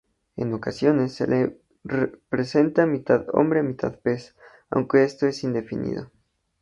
En 0.35 0.51
ocasiones 0.55 1.13
se 1.13 1.27
le 1.27 1.61
representa 1.83 2.87
mitad 2.87 3.27
hombre, 3.33 3.61
mitad 3.61 3.99
pez, 3.99 4.35
aunque 4.71 5.03
esto 5.03 5.27
es 5.27 5.43
indefinido. 5.43 6.09